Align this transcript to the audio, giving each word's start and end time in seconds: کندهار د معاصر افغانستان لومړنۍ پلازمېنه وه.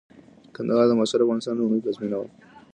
کندهار 0.55 0.85
د 0.87 0.91
معاصر 0.97 1.19
افغانستان 1.21 1.53
لومړنۍ 1.57 1.79
پلازمېنه 1.83 2.17
وه. 2.19 2.29